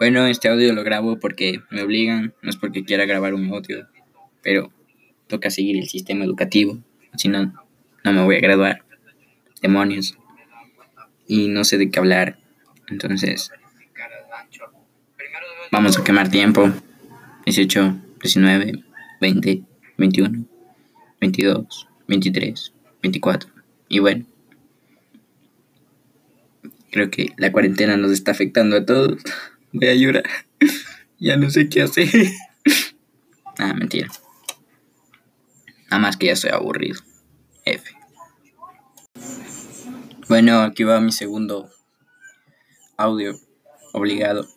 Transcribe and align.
Bueno, 0.00 0.26
este 0.26 0.48
audio 0.48 0.72
lo 0.72 0.82
grabo 0.82 1.18
porque 1.18 1.60
me 1.68 1.82
obligan, 1.82 2.32
no 2.40 2.48
es 2.48 2.56
porque 2.56 2.86
quiera 2.86 3.04
grabar 3.04 3.34
un 3.34 3.52
audio, 3.52 3.86
pero 4.42 4.72
toca 5.26 5.50
seguir 5.50 5.76
el 5.76 5.88
sistema 5.90 6.24
educativo, 6.24 6.78
si 7.18 7.28
no, 7.28 7.52
no 8.02 8.12
me 8.14 8.24
voy 8.24 8.36
a 8.36 8.40
graduar. 8.40 8.82
Demonios. 9.60 10.16
Y 11.26 11.48
no 11.48 11.64
sé 11.64 11.76
de 11.76 11.90
qué 11.90 11.98
hablar, 11.98 12.38
entonces 12.88 13.50
vamos 15.70 15.98
a 15.98 16.02
quemar 16.02 16.30
tiempo. 16.30 16.72
18, 17.44 18.00
19, 18.22 18.82
20, 19.20 19.62
21, 19.98 20.44
22, 21.20 21.88
23, 22.08 22.72
24. 23.02 23.50
Y 23.90 23.98
bueno, 23.98 24.24
creo 26.90 27.10
que 27.10 27.34
la 27.36 27.52
cuarentena 27.52 27.98
nos 27.98 28.12
está 28.12 28.30
afectando 28.30 28.78
a 28.78 28.86
todos. 28.86 29.22
Voy 29.72 29.88
a 29.88 29.94
llorar. 29.94 30.24
Ya 31.18 31.36
no 31.36 31.50
sé 31.50 31.68
qué 31.68 31.82
hacer. 31.82 32.08
Ah, 33.58 33.74
mentira. 33.74 34.08
Nada 35.90 36.00
más 36.00 36.16
que 36.16 36.26
ya 36.26 36.32
estoy 36.32 36.50
aburrido. 36.50 36.98
F. 37.66 37.90
Bueno, 40.28 40.62
aquí 40.62 40.82
va 40.84 40.98
mi 41.02 41.12
segundo 41.12 41.68
audio 42.96 43.38
obligado. 43.92 44.48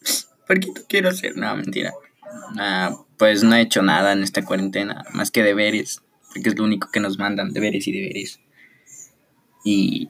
¿Por 0.46 0.60
qué 0.60 0.68
no 0.68 0.80
quiero 0.88 1.10
hacer? 1.10 1.36
No, 1.36 1.54
mentira. 1.54 1.92
Ah, 2.58 2.96
pues 3.18 3.42
no 3.42 3.54
he 3.54 3.60
hecho 3.60 3.82
nada 3.82 4.12
en 4.12 4.22
esta 4.22 4.42
cuarentena, 4.42 5.04
más 5.12 5.30
que 5.30 5.42
deberes, 5.42 6.02
porque 6.32 6.48
es 6.48 6.58
lo 6.58 6.64
único 6.64 6.90
que 6.90 7.00
nos 7.00 7.18
mandan, 7.18 7.52
deberes 7.52 7.86
y 7.88 7.92
deberes. 7.92 8.40
Y 9.64 10.08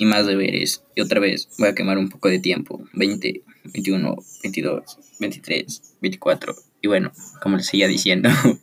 y 0.00 0.06
más 0.06 0.26
deberes. 0.26 0.82
Y 0.96 1.02
otra 1.02 1.20
vez 1.20 1.50
voy 1.58 1.68
a 1.68 1.74
quemar 1.74 1.98
un 1.98 2.08
poco 2.08 2.30
de 2.30 2.38
tiempo. 2.38 2.82
20, 2.94 3.42
21, 3.64 4.16
22, 4.42 4.98
23, 5.20 5.82
24. 6.00 6.56
Y 6.80 6.88
bueno, 6.88 7.12
como 7.42 7.58
les 7.58 7.66
seguía 7.66 7.86
diciendo, 7.86 8.30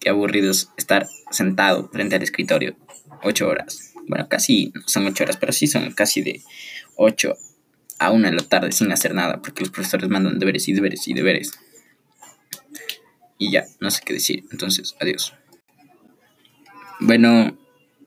qué 0.00 0.10
aburrido 0.10 0.50
es 0.50 0.68
estar 0.76 1.08
sentado 1.30 1.88
frente 1.88 2.14
al 2.14 2.22
escritorio 2.22 2.76
8 3.22 3.48
horas. 3.48 3.94
Bueno, 4.06 4.28
casi 4.28 4.70
son 4.84 5.06
8 5.06 5.24
horas, 5.24 5.38
pero 5.38 5.52
sí 5.52 5.66
son 5.66 5.92
casi 5.92 6.20
de 6.20 6.42
8 6.96 7.34
a 8.00 8.10
1 8.10 8.30
de 8.30 8.36
la 8.36 8.42
tarde 8.42 8.70
sin 8.70 8.92
hacer 8.92 9.14
nada, 9.14 9.40
porque 9.40 9.62
los 9.62 9.70
profesores 9.70 10.10
mandan 10.10 10.38
deberes 10.38 10.68
y 10.68 10.74
deberes 10.74 11.08
y 11.08 11.14
deberes. 11.14 11.52
Y 13.38 13.50
ya, 13.50 13.64
no 13.80 13.90
sé 13.90 14.02
qué 14.04 14.12
decir. 14.12 14.44
Entonces, 14.52 14.94
adiós. 15.00 15.32
Bueno, 17.00 17.56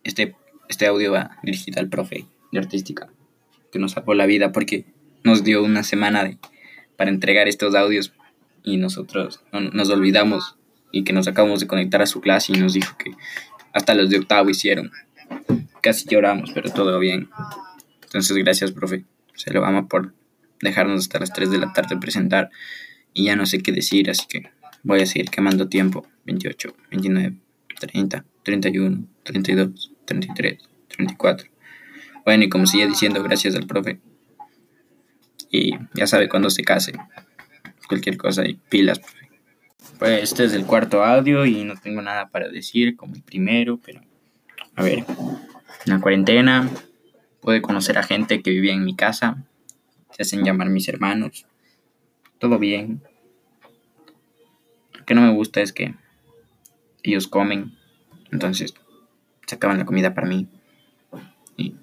este 0.03 0.35
este 0.71 0.87
audio 0.87 1.11
va 1.11 1.37
dirigido 1.43 1.81
al 1.81 1.89
profe 1.89 2.25
de 2.51 2.59
artística, 2.59 3.09
que 3.71 3.79
nos 3.79 3.91
salvó 3.91 4.13
la 4.13 4.25
vida 4.25 4.51
porque 4.53 4.85
nos 5.23 5.43
dio 5.43 5.63
una 5.63 5.83
semana 5.83 6.23
de, 6.23 6.37
para 6.95 7.09
entregar 7.09 7.49
estos 7.49 7.75
audios 7.75 8.13
y 8.63 8.77
nosotros 8.77 9.41
nos 9.51 9.89
olvidamos 9.89 10.55
y 10.91 11.03
que 11.03 11.11
nos 11.11 11.27
acabamos 11.27 11.59
de 11.59 11.67
conectar 11.67 12.01
a 12.01 12.05
su 12.05 12.21
clase 12.21 12.53
y 12.53 12.55
nos 12.55 12.73
dijo 12.73 12.95
que 12.97 13.11
hasta 13.73 13.93
los 13.93 14.09
de 14.09 14.19
octavo 14.19 14.49
hicieron. 14.49 14.91
Casi 15.81 16.07
lloramos, 16.07 16.51
pero 16.53 16.69
todo 16.69 16.99
bien. 16.99 17.29
Entonces, 18.03 18.35
gracias, 18.37 18.71
profe. 18.71 19.03
Se 19.35 19.51
lo 19.51 19.61
vamos 19.61 19.87
por 19.89 20.13
dejarnos 20.61 21.01
hasta 21.01 21.19
las 21.19 21.33
3 21.33 21.51
de 21.51 21.57
la 21.57 21.73
tarde 21.73 21.97
presentar 21.97 22.49
y 23.13 23.25
ya 23.25 23.35
no 23.35 23.45
sé 23.45 23.61
qué 23.61 23.71
decir, 23.71 24.09
así 24.09 24.25
que 24.27 24.49
voy 24.83 25.01
a 25.01 25.05
seguir 25.05 25.29
quemando 25.29 25.67
tiempo. 25.67 26.07
28, 26.25 26.75
29, 26.91 27.35
30, 27.79 28.25
31, 28.43 29.07
32, 29.23 29.91
33, 30.11 30.57
34. 30.89 31.49
Bueno, 32.25 32.43
y 32.43 32.49
como 32.49 32.67
sigue 32.67 32.85
diciendo, 32.87 33.23
gracias 33.23 33.55
al 33.55 33.65
profe. 33.65 33.99
Y 35.49 35.71
ya 35.93 36.05
sabe 36.05 36.27
cuando 36.27 36.49
se 36.49 36.63
case. 36.63 36.93
Cualquier 37.87 38.17
cosa 38.17 38.45
y 38.45 38.55
pilas, 38.55 38.99
profe. 38.99 39.29
Pues 39.99 40.23
este 40.23 40.45
es 40.45 40.53
el 40.53 40.65
cuarto 40.65 41.03
audio 41.03 41.45
y 41.45 41.63
no 41.63 41.75
tengo 41.75 42.01
nada 42.01 42.29
para 42.29 42.49
decir 42.49 42.95
como 42.95 43.15
el 43.15 43.21
primero, 43.21 43.79
pero 43.83 44.01
a 44.75 44.83
ver, 44.83 44.99
en 44.99 45.93
la 45.93 46.01
cuarentena 46.01 46.69
pude 47.39 47.61
conocer 47.61 47.97
a 47.97 48.03
gente 48.03 48.41
que 48.41 48.51
vivía 48.51 48.73
en 48.73 48.83
mi 48.83 48.95
casa, 48.95 49.43
se 50.11 50.23
hacen 50.23 50.43
llamar 50.43 50.69
mis 50.69 50.87
hermanos, 50.87 51.45
todo 52.39 52.59
bien. 52.59 53.03
Lo 54.93 55.05
que 55.05 55.15
no 55.15 55.21
me 55.21 55.33
gusta 55.33 55.61
es 55.61 55.71
que 55.71 55.93
ellos 57.03 57.27
comen, 57.27 57.77
entonces 58.31 58.73
se 59.51 59.55
acaban 59.55 59.77
la 59.77 59.85
comida 59.85 60.13
para 60.13 60.27
mí. 60.27 60.47
Y, 61.57 61.75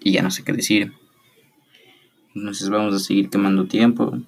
y 0.00 0.12
ya 0.12 0.22
no 0.22 0.30
sé 0.30 0.42
qué 0.44 0.54
decir. 0.54 0.94
Entonces 2.34 2.70
vamos 2.70 2.94
a 2.94 2.98
seguir 2.98 3.28
quemando 3.28 3.66
tiempo. 3.66 4.18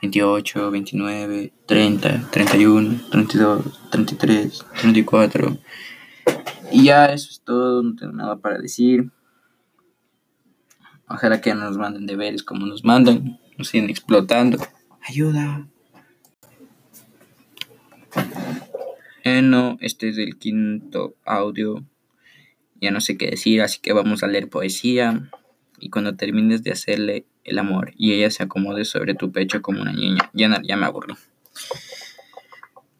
28, 0.00 0.70
29, 0.70 1.52
30, 1.66 2.30
31, 2.30 3.00
32, 3.10 3.90
33, 3.90 4.64
34. 4.80 5.58
Y 6.70 6.84
ya 6.84 7.06
eso 7.06 7.30
es 7.30 7.40
todo, 7.40 7.82
no 7.82 7.96
tengo 7.96 8.12
nada 8.12 8.36
para 8.36 8.58
decir. 8.58 9.10
Ojalá 11.08 11.40
que 11.40 11.52
nos 11.52 11.76
manden 11.76 12.06
deberes 12.06 12.44
como 12.44 12.64
nos 12.64 12.84
mandan, 12.84 13.40
nos 13.56 13.66
siguen 13.66 13.90
explotando. 13.90 14.58
Ayuda. 15.00 15.66
Bueno, 19.30 19.76
este 19.82 20.08
es 20.08 20.16
el 20.16 20.38
quinto 20.38 21.14
audio. 21.26 21.84
Ya 22.80 22.90
no 22.90 23.02
sé 23.02 23.18
qué 23.18 23.26
decir, 23.26 23.60
así 23.60 23.78
que 23.78 23.92
vamos 23.92 24.22
a 24.22 24.26
leer 24.26 24.48
poesía. 24.48 25.30
Y 25.78 25.90
cuando 25.90 26.16
termines 26.16 26.62
de 26.62 26.72
hacerle 26.72 27.26
el 27.44 27.58
amor 27.58 27.92
y 27.98 28.14
ella 28.14 28.30
se 28.30 28.42
acomode 28.42 28.86
sobre 28.86 29.14
tu 29.14 29.30
pecho 29.30 29.60
como 29.60 29.82
una 29.82 29.92
niña. 29.92 30.30
Ya, 30.32 30.62
ya 30.62 30.76
me 30.78 30.86
aburrí. 30.86 31.14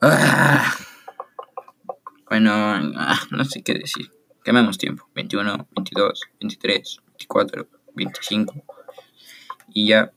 Ah. 0.02 0.76
Bueno, 2.28 2.52
ah, 2.52 3.20
no 3.30 3.46
sé 3.46 3.62
qué 3.62 3.72
decir. 3.72 4.10
Quememos 4.44 4.76
tiempo. 4.76 5.08
21, 5.14 5.66
22, 5.74 6.20
23, 6.40 6.98
24, 7.06 7.68
25. 7.94 8.64
Y 9.72 9.88
ya. 9.88 10.12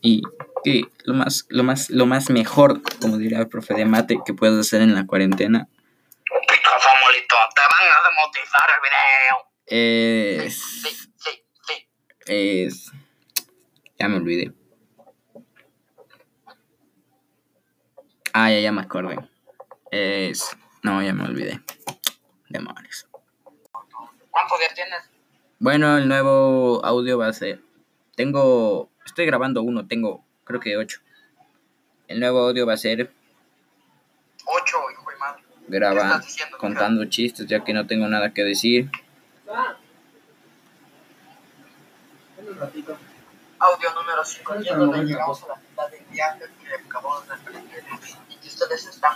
Y 0.00 0.22
que 0.62 0.82
lo 1.04 1.14
más, 1.14 1.46
lo 1.48 1.62
más, 1.62 1.90
lo 1.90 2.06
más 2.06 2.30
mejor, 2.30 2.80
como 3.00 3.18
diría 3.18 3.38
el 3.38 3.48
profe 3.48 3.74
de 3.74 3.84
mate, 3.84 4.18
que 4.24 4.34
puedes 4.34 4.58
hacer 4.58 4.82
en 4.82 4.94
la 4.94 5.06
cuarentena. 5.06 5.68
te 5.68 7.60
van 7.70 7.86
a 7.88 7.98
demonetizar 8.08 8.68
el 8.74 8.80
video. 8.82 9.52
Es. 9.66 10.54
Sí, 10.54 10.90
sí, 11.16 11.44
sí, 11.66 11.88
Es. 12.26 12.90
Ya 13.98 14.08
me 14.08 14.16
olvidé. 14.16 14.52
Ah, 18.32 18.50
ya, 18.50 18.60
ya 18.60 18.72
me 18.72 18.82
acordé. 18.82 19.18
Es. 19.90 20.56
No, 20.82 21.02
ya 21.02 21.12
me 21.12 21.24
olvidé. 21.24 21.60
Demonios. 22.48 23.06
¿Cuántos 24.30 24.58
días 24.58 24.74
tienes? 24.74 25.10
Bueno, 25.58 25.96
el 25.96 26.08
nuevo 26.08 26.84
audio 26.84 27.18
va 27.18 27.28
a 27.28 27.32
ser. 27.32 27.60
Tengo. 28.16 28.90
Estoy 29.04 29.26
grabando 29.26 29.62
uno, 29.62 29.86
tengo 29.86 30.24
creo 30.44 30.60
que 30.60 30.76
8. 30.76 31.00
El 32.08 32.20
nuevo 32.20 32.40
audio 32.40 32.66
va 32.66 32.74
a 32.74 32.76
ser 32.76 33.10
8, 34.44 34.76
hijo 34.92 35.10
de 35.10 35.16
madre. 35.16 35.42
Graba 35.68 36.22
contando 36.58 37.04
chistes 37.06 37.46
ya 37.46 37.64
que 37.64 37.72
no 37.72 37.86
tengo 37.86 38.08
nada 38.08 38.32
que 38.32 38.42
decir. 38.42 38.90
Audio 43.58 43.94
número 43.94 44.24
5. 44.24 44.54
llegamos 45.04 45.44
a 45.44 45.48
la 45.48 45.56
mitad 45.56 45.88
del 45.90 46.04
viaje 46.10 46.44
que 46.60 46.74
acabamos 46.74 47.26
de 47.28 47.34
aprender 47.34 47.84
y 48.28 48.36
que 48.36 48.48
ustedes 48.48 48.86
están 48.86 49.12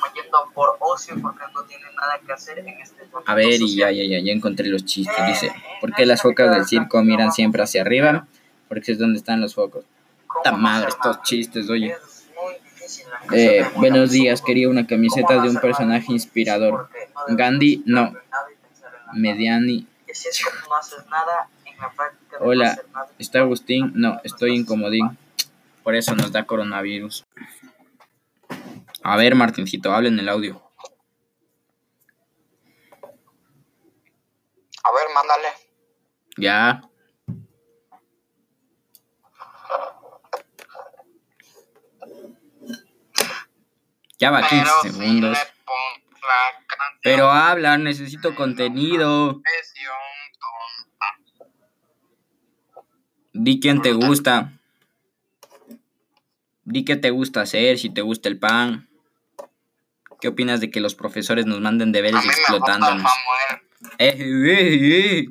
por 0.54 0.76
ocio 0.81 1.15
porque 1.20 1.44
no 1.53 1.65
tienen 1.65 1.94
nada 1.94 2.19
que 2.25 2.32
hacer 2.32 2.59
en 2.60 2.69
este 2.81 3.06
A 3.26 3.34
ver, 3.34 3.60
y 3.60 3.76
ya, 3.76 3.91
ya, 3.91 4.04
ya, 4.04 4.20
ya 4.20 4.32
encontré 4.32 4.69
los 4.69 4.84
chistes. 4.84 5.26
Dice, 5.26 5.53
¿por 5.81 5.92
qué 5.94 6.06
las 6.06 6.22
focas 6.22 6.54
del 6.54 6.66
circo 6.66 7.03
miran 7.03 7.32
siempre 7.32 7.62
hacia 7.62 7.82
arriba? 7.82 8.26
Porque 8.68 8.92
es 8.92 8.98
donde 8.98 9.18
están 9.18 9.41
los 9.41 9.54
focos 9.54 9.84
madre, 10.56 10.88
estos 10.88 11.22
chistes, 11.22 11.68
oye. 11.71 11.94
Eh, 13.33 13.66
buenos 13.77 14.10
días, 14.10 14.42
quería 14.42 14.68
una 14.68 14.86
camiseta 14.86 15.41
de 15.41 15.48
un 15.48 15.56
personaje 15.56 16.12
inspirador. 16.12 16.88
Gandhi, 17.28 17.83
no. 17.86 18.12
Mediani. 19.15 19.86
Hola, 22.41 22.78
¿está 23.18 23.41
Agustín? 23.41 23.92
No, 23.94 24.21
estoy 24.24 24.56
incomodín. 24.56 25.18
Por 25.83 25.94
eso 25.94 26.15
nos 26.15 26.33
da 26.33 26.47
coronavirus. 26.47 27.24
A 29.03 29.16
ver, 29.16 29.34
Martincito, 29.34 29.92
hablen 29.92 30.15
en 30.15 30.21
el 30.21 30.28
audio. 30.28 30.62
A 34.83 34.92
ver, 34.92 35.06
mándale. 35.15 35.48
Ya. 36.36 36.83
Ya 44.18 44.30
va 44.30 44.48
15 44.48 44.71
segundos. 44.83 45.39
Pero 47.03 47.30
habla, 47.30 47.78
necesito 47.78 48.34
contenido. 48.34 49.42
Di 53.33 53.60
quién 53.60 53.83
te 53.83 53.92
gusta. 53.92 54.53
Di 56.65 56.84
qué 56.84 56.97
te 56.97 57.10
gusta 57.10 57.42
hacer, 57.42 57.78
si 57.78 57.91
te 57.91 58.01
gusta 58.01 58.28
el 58.28 58.39
pan. 58.39 58.89
¿Qué 60.21 60.28
opinas 60.28 60.60
de 60.60 60.71
que 60.71 60.80
los 60.80 60.95
profesores 60.95 61.47
nos 61.47 61.60
manden 61.60 61.92
deberes 61.92 62.24
explotándonos? 62.24 63.10
Eh, 63.98 64.16
eh, 64.19 65.21
eh. 65.21 65.28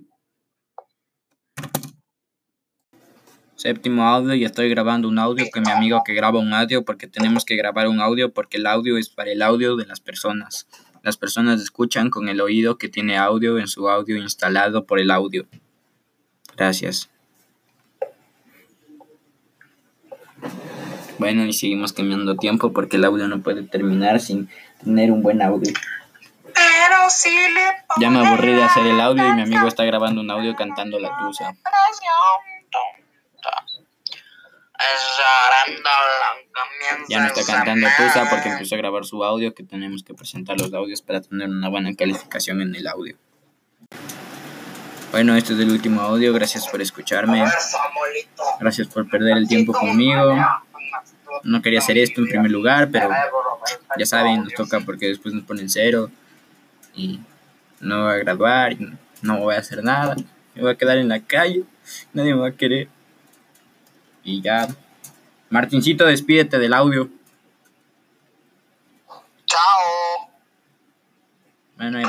Séptimo 3.66 4.08
audio 4.08 4.36
y 4.36 4.46
estoy 4.46 4.70
grabando 4.70 5.08
un 5.08 5.18
audio 5.18 5.44
con 5.52 5.64
mi 5.64 5.72
amigo 5.72 6.04
que 6.06 6.14
graba 6.14 6.38
un 6.38 6.54
audio 6.54 6.86
porque 6.86 7.08
tenemos 7.08 7.46
que 7.46 7.56
grabar 7.56 7.88
un 7.88 8.00
audio 8.00 8.32
porque 8.32 8.58
el 8.58 8.68
audio 8.68 8.96
es 8.96 9.10
para 9.10 9.32
el 9.32 9.42
audio 9.42 9.76
de 9.76 9.88
las 9.88 10.00
personas. 10.00 10.68
Las 11.02 11.18
personas 11.18 11.60
escuchan 11.60 12.12
con 12.12 12.30
el 12.30 12.42
oído 12.42 12.78
que 12.78 12.90
tiene 12.90 13.18
audio 13.18 13.58
en 13.58 13.68
su 13.68 13.90
audio 13.90 14.18
instalado 14.18 14.86
por 14.86 15.00
el 15.00 15.10
audio. 15.10 15.48
Gracias. 16.56 17.10
Bueno, 21.18 21.44
y 21.46 21.54
seguimos 21.54 21.92
cambiando 21.92 22.36
tiempo 22.36 22.72
porque 22.72 22.98
el 22.98 23.06
audio 23.06 23.28
no 23.28 23.42
puede 23.42 23.64
terminar 23.64 24.20
sin 24.20 24.48
tener 24.84 25.12
un 25.12 25.24
buen 25.24 25.42
audio. 25.42 25.74
Ya 28.00 28.12
me 28.12 28.28
aburrí 28.28 28.54
de 28.54 28.62
hacer 28.62 28.86
el 28.86 29.02
audio 29.02 29.28
y 29.28 29.34
mi 29.34 29.42
amigo 29.42 29.68
está 29.68 29.84
grabando 29.86 30.22
un 30.22 30.30
audio 30.30 30.56
cantando 30.56 31.00
la 31.00 31.18
tusa. 31.18 31.56
Ya 37.10 37.20
no 37.22 37.28
está 37.28 37.44
cantando 37.46 37.88
tusa 37.98 38.30
porque 38.30 38.50
empezó 38.50 38.76
a 38.76 38.78
grabar 38.78 39.06
su 39.06 39.24
audio 39.24 39.54
que 39.54 39.64
tenemos 39.64 40.04
que 40.04 40.14
presentar 40.14 40.60
los 40.60 40.74
audios 40.74 41.02
para 41.02 41.22
tener 41.22 41.50
una 41.50 41.70
buena 41.70 41.94
calificación 41.94 42.62
en 42.62 42.76
el 42.76 42.88
audio. 42.88 43.16
Bueno, 45.12 45.36
este 45.36 45.54
es 45.54 45.60
el 45.60 45.72
último 45.72 46.02
audio. 46.02 46.34
Gracias 46.34 46.68
por 46.68 46.82
escucharme. 46.82 47.44
Gracias 48.60 48.88
por 48.88 49.10
perder 49.10 49.38
el 49.38 49.48
tiempo 49.48 49.72
conmigo. 49.74 50.36
No 51.44 51.62
quería 51.62 51.80
hacer 51.80 51.98
esto 51.98 52.22
en 52.22 52.28
primer 52.28 52.52
lugar, 52.52 52.90
pero 52.92 53.10
ya 53.98 54.06
saben, 54.06 54.44
nos 54.44 54.54
toca 54.54 54.80
porque 54.82 55.08
después 55.08 55.34
nos 55.34 55.44
ponen 55.44 55.70
cero 55.70 56.10
y 56.94 57.20
no 57.80 58.04
voy 58.04 58.14
a 58.14 58.18
graduar 58.18 58.74
y 58.74 58.94
no 59.22 59.40
voy 59.40 59.56
a 59.56 59.60
hacer 59.60 59.84
nada. 59.84 60.16
Me 60.54 60.62
voy 60.62 60.72
a 60.72 60.76
quedar 60.76 60.98
en 60.98 61.10
la 61.10 61.20
calle, 61.20 61.64
nadie 62.14 62.34
me 62.34 62.42
va 62.42 62.48
a 62.48 62.52
querer. 62.52 62.88
Y 64.24 64.42
ya. 64.42 64.68
Martincito, 65.50 66.06
despídete 66.06 66.60
del 66.60 66.74
audio. 66.74 67.10
Chao. 69.46 70.30
Bueno, 71.78 72.00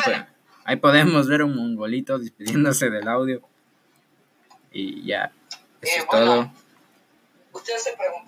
ahí, 0.64 0.76
podemos 0.76 1.28
ver 1.28 1.42
un 1.42 1.54
mongolito 1.54 2.18
despidiéndose 2.18 2.90
del 2.90 3.08
audio. 3.08 3.42
Y 4.72 5.04
ya. 5.04 5.32
Eso 5.80 6.00
es 6.00 6.08
todo. 6.08 6.52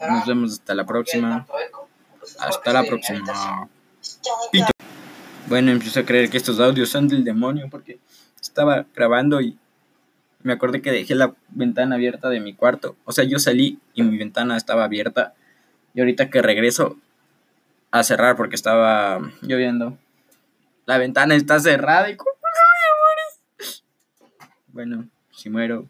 Nos 0.08 0.26
vemos 0.26 0.52
hasta 0.52 0.75
la 0.75 0.87
próxima. 0.87 1.46
Hasta 2.38 2.72
la 2.72 2.84
próxima. 2.84 3.69
Bueno, 5.46 5.70
empiezo 5.70 6.00
a 6.00 6.05
creer 6.05 6.28
que 6.28 6.37
estos 6.37 6.60
audios 6.60 6.90
son 6.90 7.08
del 7.08 7.25
demonio 7.25 7.69
porque 7.70 7.99
estaba 8.40 8.84
grabando 8.94 9.40
y 9.40 9.58
me 10.43 10.52
acordé 10.52 10.82
que 10.82 10.93
dejé 10.93 11.14
la 11.14 11.35
ventana 11.49 11.96
abierta 11.96 12.29
de 12.29 12.40
mi 12.40 12.55
cuarto. 12.55 12.96
O 13.05 13.12
sea, 13.12 13.25
yo 13.25 13.38
salí 13.38 13.79
y 13.94 14.02
mi 14.02 14.17
ventana 14.19 14.56
estaba 14.56 14.85
abierta. 14.85 15.35
Y 15.94 16.00
ahorita 16.00 16.31
que 16.31 16.43
regreso 16.43 16.96
a 17.90 18.02
cerrar 18.02 18.37
porque 18.37 18.55
estaba 18.55 19.20
lloviendo, 19.43 19.99
la 20.87 20.99
ventana 20.99 21.35
está 21.35 21.58
cerrada 21.58 22.11
y. 22.11 22.17
Bueno, 24.69 25.08
si 25.32 25.50
muero, 25.50 25.88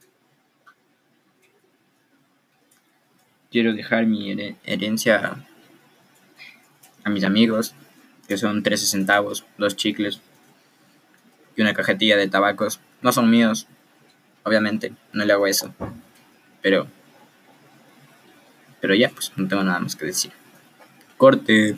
quiero 3.51 3.75
dejar 3.75 4.07
mi 4.07 4.57
herencia 4.65 5.45
a 7.05 7.11
mis 7.11 7.25
amigos, 7.25 7.75
que 8.29 8.39
son 8.39 8.63
13 8.63 8.87
centavos, 8.87 9.45
dos 9.59 9.77
chicles 9.77 10.21
y 11.57 11.63
una 11.63 11.75
cajetilla 11.75 12.17
de 12.17 12.29
tabacos. 12.29 12.81
No 13.03 13.13
son 13.13 13.31
míos, 13.31 13.67
obviamente, 14.49 14.93
no 15.13 15.25
le 15.25 15.33
hago 15.33 15.47
eso. 15.47 15.73
Pero, 16.63 16.89
pero 18.81 18.95
ya, 18.95 19.11
pues 19.11 19.33
no 19.37 19.47
tengo 19.47 19.63
nada 19.63 19.79
más 19.79 19.95
que 19.95 20.07
decir. 20.07 20.33
Corte. 21.17 21.77